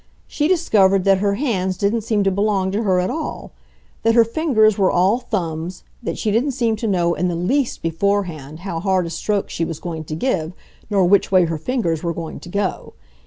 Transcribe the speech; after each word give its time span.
She 0.25 0.47
discovered 0.47 1.03
that 1.03 1.19
her 1.19 1.35
hands 1.35 1.77
didn't 1.77 2.01
seem 2.01 2.23
to 2.23 2.31
belong 2.31 2.71
to 2.71 2.81
her 2.81 2.99
at 2.99 3.11
all, 3.11 3.51
that 4.01 4.15
her 4.15 4.23
fingers 4.23 4.75
were 4.75 4.89
all 4.89 5.19
thumbs, 5.19 5.83
that 6.01 6.17
she 6.17 6.31
didn't 6.31 6.53
seem 6.53 6.75
to 6.77 6.87
know 6.87 7.13
in 7.13 7.27
the 7.27 7.35
least 7.35 7.83
beforehand 7.83 8.61
how 8.61 8.79
hard 8.79 9.05
a 9.05 9.11
stroke 9.11 9.51
she 9.51 9.63
was 9.63 9.79
going 9.79 10.03
to 10.05 10.15
give 10.15 10.53
nor 10.89 11.05
which 11.05 11.31
way 11.31 11.45
her 11.45 11.59
fingers 11.59 12.01
were 12.01 12.15
going 12.15 12.39
to 12.39 12.49
go. 12.49 12.93